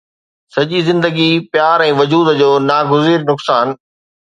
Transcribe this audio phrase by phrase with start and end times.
[0.53, 3.79] سڄي زندگي پيار ۽ وجود جو ناگزير نقصان